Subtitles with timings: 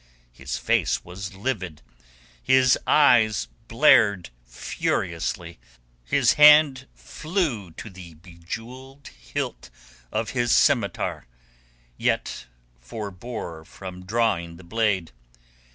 [0.31, 1.83] His face was livid,
[2.41, 5.59] his eyes blared furiously,
[6.03, 9.69] his hand flew to the jewelled hilt
[10.11, 11.27] of his scimitar,
[11.97, 12.47] yet
[12.79, 15.11] forbore from drawing the blade.